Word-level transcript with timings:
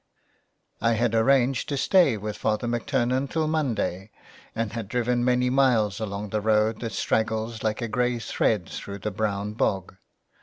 I 0.81 0.93
HAD 0.93 1.13
arranged 1.13 1.69
to 1.69 1.77
stay 1.77 2.17
with 2.17 2.35
Father 2.35 2.65
McTurnan 2.67 3.29
till 3.29 3.47
Monday, 3.47 4.09
and 4.55 4.73
had 4.73 4.87
driven 4.87 5.23
many 5.23 5.51
miles 5.51 5.99
along 5.99 6.29
the 6.29 6.41
road 6.41 6.79
that 6.79 6.93
straggles 6.93 7.61
like 7.61 7.83
a 7.83 7.87
grey 7.87 8.17
thread 8.17 8.67
through 8.67 8.97
the 8.97 9.11
brown 9.11 9.53
bog. 9.53 9.97